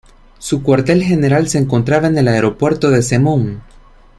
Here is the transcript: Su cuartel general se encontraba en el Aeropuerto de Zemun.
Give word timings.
Su 0.39 0.63
cuartel 0.63 1.03
general 1.03 1.47
se 1.47 1.59
encontraba 1.59 2.07
en 2.07 2.17
el 2.17 2.27
Aeropuerto 2.27 2.89
de 2.89 3.03
Zemun. 3.03 3.61